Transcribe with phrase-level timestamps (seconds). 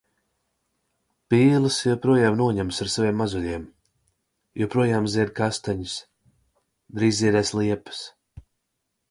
[1.33, 3.67] Pīles joprojām noņemas ar saviem mazuļiem.
[4.63, 5.95] Joprojām zied kastaņas.
[7.03, 8.03] Drīz ziedēs liepas.